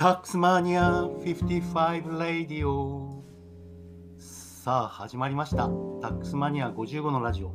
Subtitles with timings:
[0.00, 3.22] タックスマニア55ラディオ
[4.18, 5.68] さあ始まりました。
[6.00, 7.52] タックスマニア55のラジオ。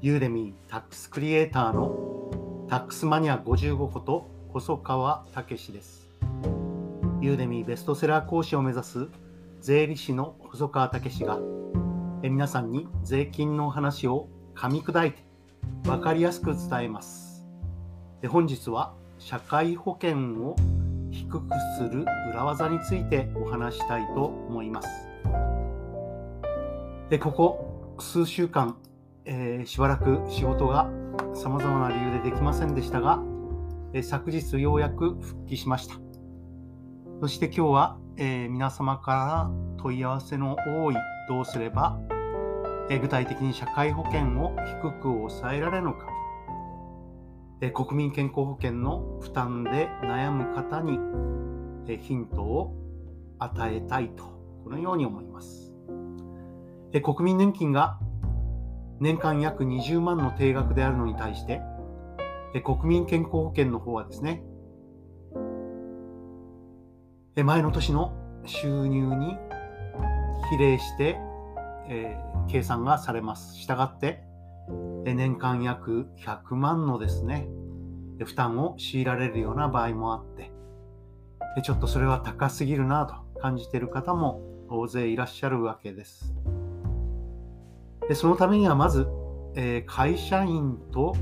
[0.00, 6.08] ユーデミータックスクリエイターのタックスマニア55こと細川武です。
[7.20, 9.08] ユーデミーベストセラー講師を目指す
[9.60, 11.38] 税理士の細川武が
[12.22, 15.22] え皆さんに税金の話を噛み砕いて
[15.84, 17.44] 分かりやすく伝えます。
[18.22, 20.56] で本日は社会保険を
[21.12, 21.40] 低く
[21.76, 24.88] する裏技についてお話したいと思います。
[27.10, 28.76] でここ数週間、
[29.26, 30.90] えー、しばらく仕事が
[31.34, 33.22] さまざまな理由でできませんでしたが、
[33.92, 35.96] えー、昨日ようやく復帰しました。
[37.20, 40.96] そして今日は、えー、皆様から問い合わせの多い
[41.28, 42.00] どうすれば、
[42.90, 46.11] え具体的に社会保険を低く抑えられるのか
[47.64, 50.98] え国民健康保険の負担で悩む方に
[51.86, 52.74] えヒントを
[53.38, 54.24] 与えたいと、
[54.64, 55.72] このように思います。
[56.92, 58.00] え国民年金が
[58.98, 61.60] 年間約20万の定額であるのに対して、
[62.52, 64.42] え国民健康保険の方はですね
[67.36, 68.12] え、前の年の
[68.44, 69.36] 収入に
[70.50, 71.16] 比例して、
[71.88, 73.56] え、計算がされます。
[73.56, 74.24] したがって、
[74.68, 77.48] 年間約100万のですね、
[78.24, 80.52] 負担を強いられるような場合もあって、
[81.62, 86.34] ちょっとそれは高すぎるなと感じている方も大勢いらっしゃるわけです。
[88.08, 89.06] でそのためにはまず、
[89.54, 91.14] え会社員と、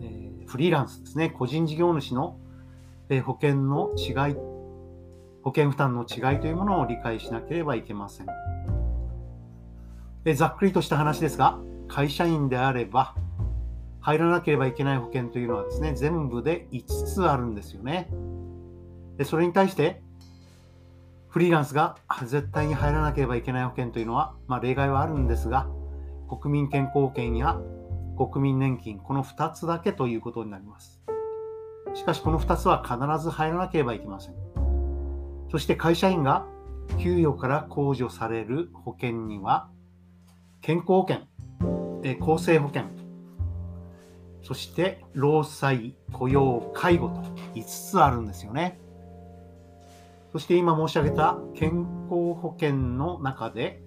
[0.00, 2.38] えフリーランスですね、個人事業主の、
[3.08, 4.34] え保険の違い、
[5.42, 8.26] 保険負担の違いというものを理解しなければいけません。
[10.34, 11.58] ざっくりとした話ですが、
[11.92, 13.14] 会社員であれば、
[14.00, 18.08] 入らなければいけない保険というのはですね、全部で5つあるんですよね。
[19.18, 20.02] でそれに対して、
[21.28, 25.68] フリーランスが絶対に入らなければいけない保険というのは、まあ、例外はあるんですが、
[26.30, 27.60] 国民健康保険や
[28.16, 31.02] 国民年金、この2つだけということになります。
[31.92, 34.34] しかし、この2つは必ず入らなければいけません。
[35.50, 36.46] そして会社員が
[36.98, 39.68] 給与から控除される保険には、
[40.62, 41.26] 健康保険、
[42.02, 42.84] え厚生保険、
[44.42, 47.20] そして労災、雇用、介護と
[47.54, 48.78] 5つあるんですよね。
[50.32, 53.82] そして今申し上げた健康保険の中で、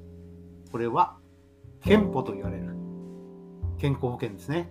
[0.72, 1.18] これは
[1.81, 2.76] 憲法と言われる
[3.80, 4.70] 健康保険ですね。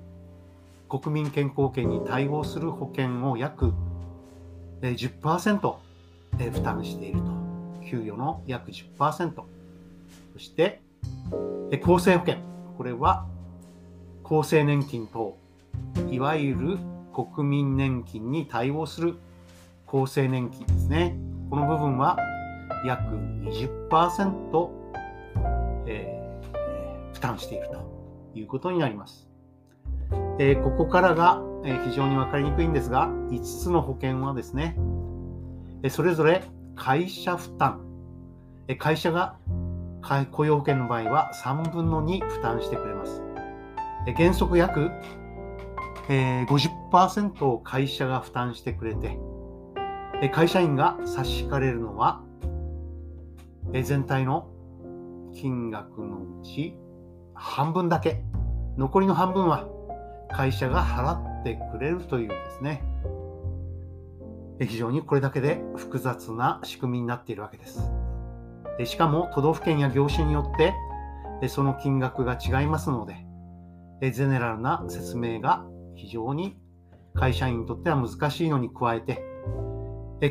[0.88, 3.72] 国民健康保険に対応する保険を約
[4.80, 7.44] 10%負担していると。
[7.86, 9.34] 給与の約10%。
[10.32, 10.80] そして
[11.72, 12.36] 厚生保険。
[12.76, 13.26] これは
[14.24, 15.36] 厚生年金等、
[16.10, 16.78] いわゆる
[17.12, 19.18] 国民年金に対応する
[19.86, 21.14] 厚生年金ですね。
[21.50, 22.16] この部分は
[22.86, 24.70] 約20%、
[25.86, 27.86] えー、負担していると
[28.34, 29.28] いうことになります。
[30.38, 34.76] えー、ここからが、え非常に分かりにくいんですが、5つの保険はですね、
[35.82, 36.42] えそれぞれ
[36.76, 37.80] 会社負担、
[38.68, 39.36] え会社が
[40.30, 43.23] 雇用保険の場合は3分の2負担してくれます。
[44.12, 44.90] 原則約、
[46.08, 49.18] え、50%を会社が負担してくれて、
[50.32, 52.22] 会社員が差し引かれるのは、
[53.82, 54.48] 全体の
[55.32, 56.76] 金額のうち
[57.34, 58.22] 半分だけ、
[58.76, 59.66] 残りの半分は
[60.30, 62.84] 会社が払ってくれるというですね、
[64.60, 67.90] 非常にこれだけで複雑な仕組みになっているわけです。
[68.84, 70.56] しかも都道府県や業種によっ
[71.40, 73.26] てその金額が違いますので、
[74.00, 76.56] ゼネラルな説明が非常に
[77.14, 79.24] 会社員にとっては難しいのに加えて、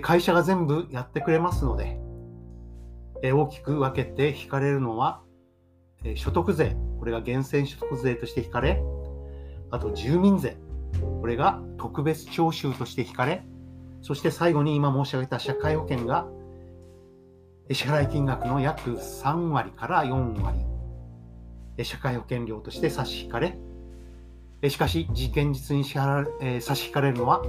[0.01, 1.99] 会社が全部やってくれますので、
[3.23, 5.21] 大きく分けて引かれるのは、
[6.15, 8.83] 所得税、これが源泉所得税として引かれ、
[9.71, 10.57] あと住民税、
[11.21, 13.45] これが特別徴収として引かれ、
[14.01, 16.27] そして最後に今申し上げた社会保険が
[17.71, 20.59] 支払い金額の約3割から4割
[21.81, 23.57] 社会保険料として差し引かれ、
[24.69, 27.41] しかし、現実に支払え差し引かれるのは、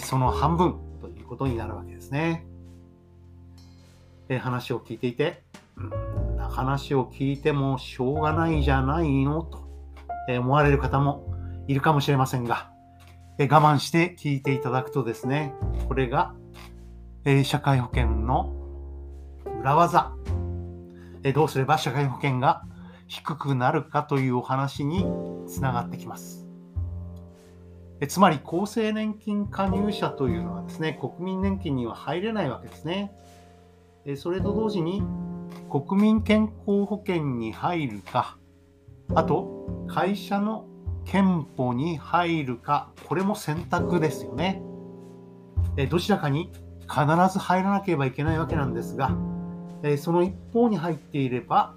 [0.00, 2.46] その半分ということになるわけですね。
[4.40, 5.42] 話を聞いていて、
[6.38, 9.68] 話を聞いてもしょうがないじゃないのと
[10.28, 11.34] 思われる方も
[11.66, 12.70] いるかもしれませんが、
[13.38, 15.54] 我慢して聞いていただくとですね、
[15.88, 16.34] これが
[17.44, 18.52] 社会保険の
[19.60, 20.12] 裏技、
[21.34, 22.62] どうすれば社会保険が
[23.10, 25.04] 低くなるかというお話に
[25.48, 26.46] つながってきます。
[28.06, 33.12] つまり厚生年金加入者というのはですね、国民年金には入れないわけですね。
[34.16, 35.02] それと同時に、
[35.68, 38.38] 国民健康保険に入るか、
[39.16, 40.66] あと、会社の
[41.04, 44.62] 憲法に入るか、これも選択ですよね。
[45.90, 46.52] どちらかに
[46.82, 49.16] 必ず入らなければいけないわけなんですが、
[49.98, 51.74] その一方に入っていれば、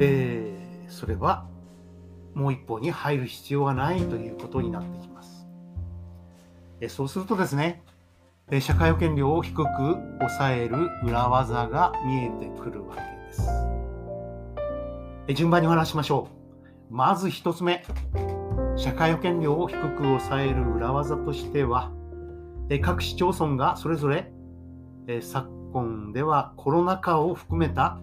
[0.00, 1.46] えー、それは
[2.34, 5.48] もう一方に入る必要がないということになってきます。
[6.80, 7.82] えそうするとですね、
[8.50, 9.64] え社会保険料を低く
[10.20, 13.50] 抑える裏技が見えてくるわけです。
[15.26, 16.28] え順番にお話しましょ
[16.90, 16.94] う。
[16.94, 17.84] まず一つ目、
[18.76, 21.90] 社会保険料を低く抑える裏技としては、
[22.70, 24.30] え各市町村がそれぞれ、
[25.08, 27.98] え昨今ではコロナ禍を含めた、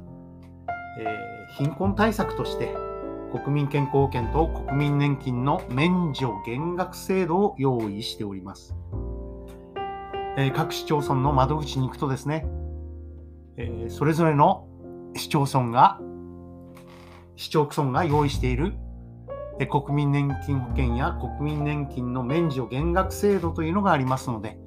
[1.00, 2.76] え貧困対策として
[3.32, 8.76] 国民健康保険と国民年金の免除減額制度を用意しております。
[10.38, 12.46] え、各市町村の窓口に行くとですね、
[13.58, 14.68] え、それぞれの
[15.16, 16.00] 市町村が、
[17.36, 18.74] 市町村が用意している、
[19.60, 24.58] え、国民年金保険や国民年金の免除減額制度というのがありますので、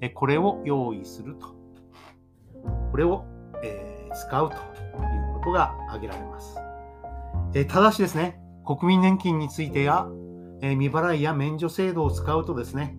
[0.00, 1.48] えこれを用意すると。
[2.90, 3.24] これを、
[3.62, 4.56] え使うと
[5.44, 6.58] ことが挙げられます。
[7.54, 10.08] えただしですね、国民年金についてや、
[10.62, 12.96] え未払いや免除制度を使うとですね、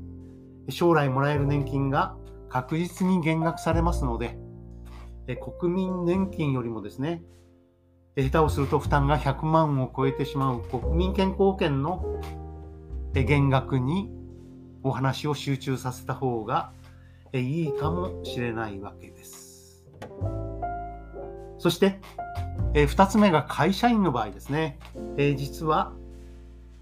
[0.70, 2.16] 将来もらえる年金が
[2.50, 4.38] 確実に減額されますので、
[5.28, 7.24] え国民年金よりもですね、
[8.16, 12.22] 下手をすると負担が100万を超えてしまう国民健康保険の
[13.14, 14.10] 減額に
[14.84, 16.72] お話を集中させた方が
[17.34, 19.84] いいかもしれないわけです。
[21.58, 22.00] そして、
[22.78, 24.80] え、2つ目が会社員の場合ですね。
[25.16, 25.94] え、実は、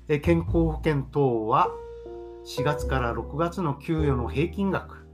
[0.07, 1.69] え、健康保険等は
[2.45, 5.05] 4月から6月の給与の平均額、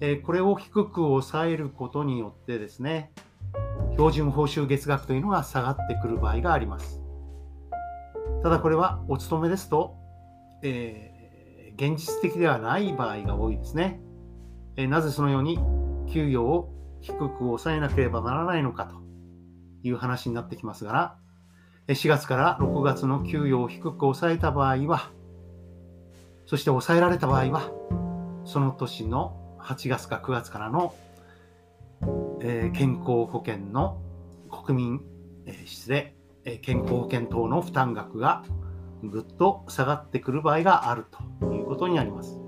[0.00, 3.12] えこれを低く抑えることによってですね、
[3.92, 7.02] 標準報酬月額というのが下がってくる場合があります。
[8.42, 9.96] ただこれはお勤めですと、
[10.62, 14.00] えー、現実的ではない場合が多いですね。
[14.76, 15.58] え、なぜそのように
[16.08, 16.70] 給与を
[17.02, 19.03] 低く抑えなければならないのかと
[19.84, 21.16] いう話になってきますが、
[21.88, 25.10] 4月から6月の給与を低く抑えた場合は、
[26.46, 27.70] そして抑えられた場合は、
[28.44, 30.94] その年の8月か9月からの、
[32.40, 34.00] えー、健康保険の
[34.50, 35.00] 国民、
[35.46, 36.14] えー、失礼、
[36.44, 38.44] え、健康保険等の負担額が
[39.02, 41.06] ぐっと下がってくる場合がある
[41.40, 42.38] ということになります。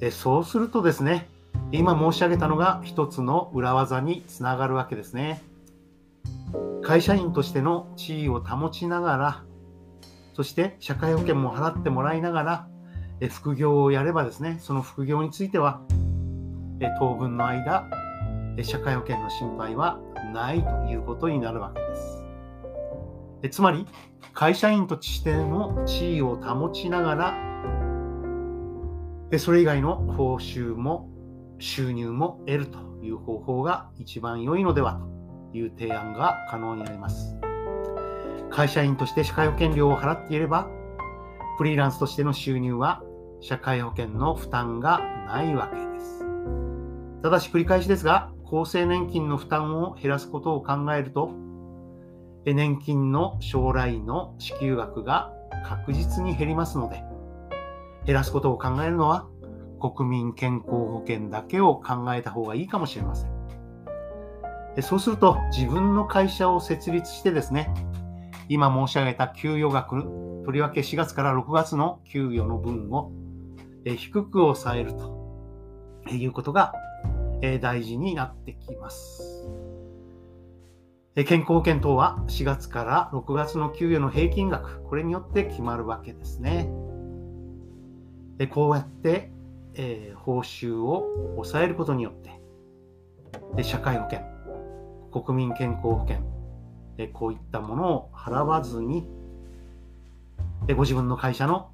[0.00, 1.28] えそうするとですね、
[1.70, 5.42] 今申し上げたのが一つの裏技につながるわけですね。
[6.82, 9.44] 会社員としての地位を保ちながら、
[10.32, 12.68] そして社会保険も払ってもらいながら、
[13.28, 15.82] 副業をやればですね、その副業については、
[16.98, 17.86] 当分の間、
[18.62, 20.00] 社会保険の心配は
[20.32, 23.50] ないということになるわけです。
[23.50, 23.86] つまり、
[24.32, 27.14] 会社員としての地位を保ちなが
[29.30, 31.10] ら、それ以外の報酬も
[31.58, 35.00] 収入も得るという方法が一番良いのでは
[35.52, 37.36] という提案が可能になります。
[38.50, 40.68] 会社員として社会保険料を払っていれば、
[41.58, 43.02] フリーランスとしての収入は
[43.40, 46.24] 社会保険の負担がないわけです。
[47.22, 51.32] ただし繰り返しですが、厚生年金の負担を減らすことを考えると、
[52.44, 55.32] 年金の将来の支給額が
[55.66, 57.02] 確実に減りますので、
[58.06, 59.26] 減らすことを考えるのは
[59.80, 63.30] 国民健康保険だけを考えた方がいいかもしれません。
[64.82, 67.72] そうすると自分の会社を設立してですね、
[68.48, 70.04] 今申し上げた給与額、
[70.44, 73.10] とりわけ4月から6月の給与の分を
[73.84, 75.16] 低く抑えると
[76.10, 76.72] いうことが
[77.60, 79.48] 大事になってきます。
[81.26, 86.70] 健康保険等は4月から6月の給与の平均額、これによって決まるわけですね。
[88.52, 89.32] こうやって
[89.78, 92.40] えー、報酬を抑えることによって
[93.54, 94.20] で社会保険
[95.12, 96.18] 国民健康保険
[96.96, 99.08] でこういったものを払わずに
[100.66, 101.70] でご自分の会社の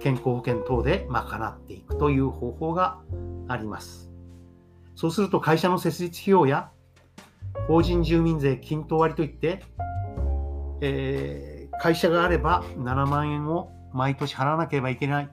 [0.00, 3.00] 健康保険等で賄っていくという方法が
[3.48, 4.10] あります。
[4.94, 6.70] そうすると会社の設立費用や
[7.66, 9.62] 法人住民税均等割といって、
[10.80, 15.30] えー、会社があれば7万円を毎年払わなければいけない。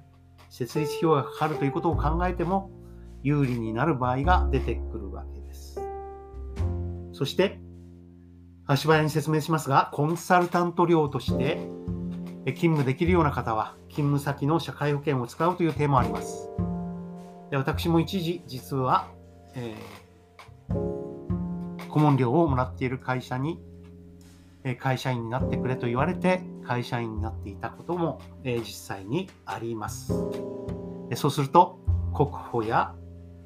[0.54, 2.70] 設立費用がかかるということを考えても
[3.24, 5.82] 有利になる場合が出てくるわけです。
[7.12, 7.60] そして、
[8.68, 11.58] 足早に説明しますが、コンサルタント料として、
[12.52, 16.52] 勤務できるような方は勤務先の社会保険を使うというテーマもあります。
[17.50, 19.08] で私も一時実は、
[19.56, 23.60] えー、顧問料をもらっている会社に
[24.80, 30.14] 会社員になってくれと言われて会社員になっていたことも実際にあります。
[31.16, 31.80] そうすると
[32.16, 32.96] 国保や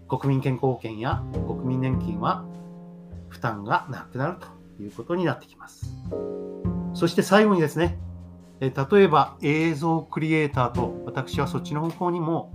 [0.07, 2.45] 国民健康保険や国民年金は
[3.29, 4.47] 負担がなくなると
[4.81, 5.91] いうことになってきます。
[6.93, 7.97] そして最後にですね、
[8.59, 8.69] 例
[9.01, 12.51] えば映像クリエイターと私はそっちの方向にも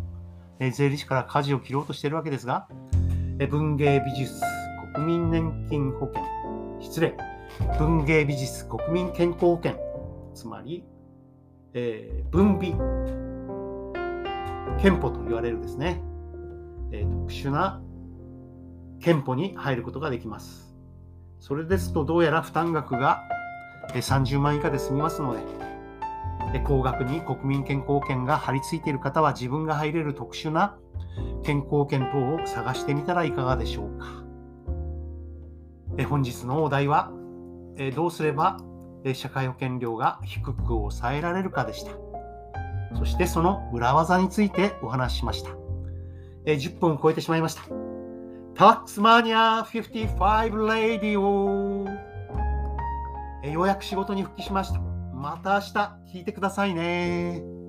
[0.72, 2.68] 税理士から舵を切ろうとしているわけですが、
[3.50, 4.40] 文芸美術
[4.94, 6.22] 国民年金保険、
[6.80, 7.16] 失礼、
[7.78, 9.76] 文芸美術国民健康保険、
[10.34, 10.84] つまり、
[11.74, 12.74] えー、文美、
[14.80, 16.02] 憲法と言われるですね、
[16.92, 17.82] えー、特殊な
[19.00, 20.74] 憲法に入ることができます。
[21.40, 23.22] それですとどうやら負担額が
[23.94, 25.40] 30万以下で済みますので、
[26.64, 30.76] 高額に国民健康保険が貼り付いている方は自分が入れる特殊な
[31.42, 34.22] 健康保険等を探してみたらいかがでしょうか。
[36.08, 37.12] 本日のお題は、
[37.94, 38.58] どうすれば
[39.14, 41.92] 社会保険料が低く抑えられるかでした。
[42.96, 45.50] そしてその裏技についてお話ししました。
[46.44, 47.62] 10分を超えてしまいました。
[48.54, 51.86] タックスマニア55レディオ
[53.48, 54.78] ようやく仕事に復帰しました。
[54.78, 55.72] また明日
[56.14, 57.61] 聞いてくださいね。